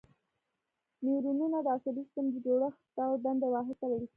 نیورونونه 1.03 1.57
د 1.65 1.67
عصبي 1.75 2.03
سیستم 2.05 2.25
د 2.31 2.35
جوړښت 2.45 2.95
او 3.05 3.11
دندې 3.23 3.47
واحد 3.53 3.75
ته 3.79 3.85
ویل 3.89 4.03
کېږي. 4.05 4.09